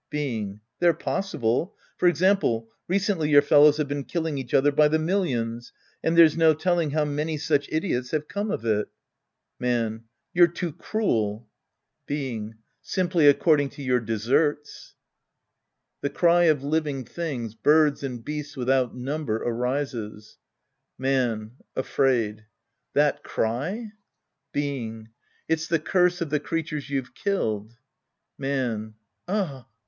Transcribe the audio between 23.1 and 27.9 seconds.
ciy? Being. It's the curse of the creatures you've killed.